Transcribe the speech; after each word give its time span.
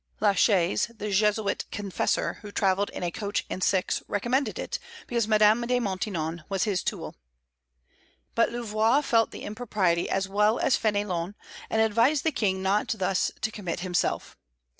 La 0.19 0.33
Chaise, 0.33 0.87
the 0.97 1.11
Jesuit 1.11 1.65
confessor, 1.69 2.39
who 2.41 2.51
travelled 2.51 2.89
in 2.89 3.03
a 3.03 3.11
coach 3.11 3.45
and 3.51 3.63
six, 3.63 4.01
recommended 4.07 4.57
it, 4.57 4.79
because 5.05 5.27
Madame 5.27 5.61
de 5.67 5.79
Maintenon 5.79 6.43
was 6.49 6.63
his 6.63 6.81
tool. 6.81 7.15
But 8.33 8.51
Louvois 8.51 9.01
felt 9.01 9.29
the 9.29 9.43
impropriety 9.43 10.09
as 10.09 10.27
well 10.27 10.57
as 10.57 10.75
Fénelon, 10.75 11.35
and 11.69 11.81
advised 11.83 12.23
the 12.23 12.31
King 12.31 12.63
not 12.63 12.87
thus 12.97 13.31
to 13.41 13.51
commit 13.51 13.81
himself. 13.81 14.35